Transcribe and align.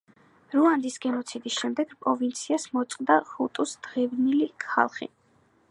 რუანდის 0.53 0.95
გენოციდის 1.03 1.57
შემდეგ 1.63 1.93
პროვინციას 2.05 2.67
მოაწყდა 2.77 3.19
ჰუტუს 3.35 3.75
დევნილი 3.89 4.53
ხალხი. 4.71 5.11